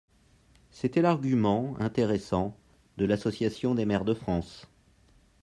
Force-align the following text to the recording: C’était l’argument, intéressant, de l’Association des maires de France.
C’était 0.71 1.03
l’argument, 1.03 1.75
intéressant, 1.79 2.57
de 2.97 3.05
l’Association 3.05 3.75
des 3.75 3.85
maires 3.85 4.03
de 4.03 4.15
France. 4.15 4.67